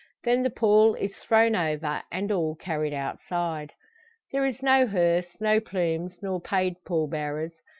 Then 0.23 0.41
the 0.41 0.49
pall 0.49 0.95
is 0.95 1.15
thrown 1.15 1.55
over, 1.55 2.01
and 2.11 2.31
all 2.31 2.55
carried 2.55 2.91
outside. 2.91 3.73
There 4.31 4.47
is 4.47 4.63
no 4.63 4.87
hearse, 4.87 5.39
no 5.39 5.59
plumes, 5.59 6.17
nor 6.23 6.41
paid 6.41 6.83
pall 6.85 7.05
bearers. 7.05 7.53